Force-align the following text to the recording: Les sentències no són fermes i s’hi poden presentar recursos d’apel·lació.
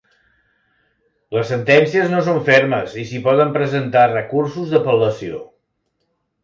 Les 1.37 1.45
sentències 1.51 2.09
no 2.15 2.21
són 2.29 2.41
fermes 2.49 2.97
i 3.03 3.07
s’hi 3.11 3.23
poden 3.29 3.55
presentar 3.61 4.11
recursos 4.17 4.75
d’apel·lació. 4.75 5.49